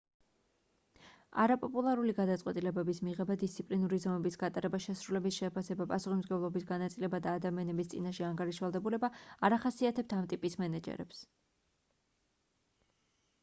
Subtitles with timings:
[1.41, 9.11] არაპოპულარული გადაწყვეტილებების მიღება დისციპლინური ზომების გატარება შესრულების შეფასება პასუხისმგებლობის განაწილება და ადამიანების წინაშე ანგარიშვალდებულება
[9.49, 11.21] არ ახასიათებთ ამ ტიპის მენეჯერებს